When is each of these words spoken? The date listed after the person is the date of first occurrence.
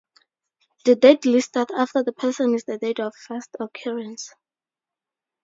The 0.83 0.95
date 0.95 1.27
listed 1.27 1.67
after 1.77 2.01
the 2.03 2.11
person 2.11 2.55
is 2.55 2.63
the 2.63 2.79
date 2.79 2.99
of 2.99 3.13
first 3.15 3.55
occurrence. 3.59 4.33